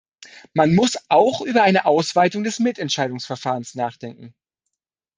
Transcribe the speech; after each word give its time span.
Man 0.55 0.73
muss 0.73 0.97
auch 1.09 1.41
über 1.41 1.61
eine 1.61 1.85
Ausweitung 1.85 2.43
des 2.43 2.57
Mitentscheidungsverfahrens 2.57 3.75
nachdenken. 3.75 4.33